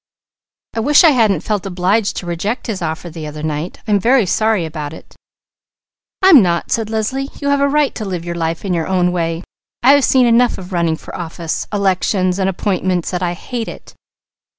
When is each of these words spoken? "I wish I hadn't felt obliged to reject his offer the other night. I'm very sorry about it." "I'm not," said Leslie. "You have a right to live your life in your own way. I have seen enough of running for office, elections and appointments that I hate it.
"I 0.75 0.79
wish 0.79 1.03
I 1.03 1.11
hadn't 1.11 1.41
felt 1.43 1.63
obliged 1.63 2.17
to 2.17 2.25
reject 2.25 2.65
his 2.65 2.81
offer 2.81 3.11
the 3.11 3.27
other 3.27 3.43
night. 3.43 3.81
I'm 3.87 3.99
very 3.99 4.25
sorry 4.25 4.65
about 4.65 4.93
it." 4.93 5.15
"I'm 6.23 6.41
not," 6.41 6.71
said 6.71 6.89
Leslie. 6.89 7.29
"You 7.39 7.49
have 7.49 7.61
a 7.61 7.67
right 7.67 7.93
to 7.93 8.03
live 8.03 8.25
your 8.25 8.33
life 8.33 8.65
in 8.65 8.73
your 8.73 8.87
own 8.87 9.11
way. 9.11 9.43
I 9.83 9.91
have 9.91 10.03
seen 10.03 10.25
enough 10.25 10.57
of 10.57 10.73
running 10.73 10.95
for 10.95 11.15
office, 11.15 11.67
elections 11.71 12.39
and 12.39 12.49
appointments 12.49 13.11
that 13.11 13.21
I 13.21 13.33
hate 13.33 13.67
it. 13.67 13.93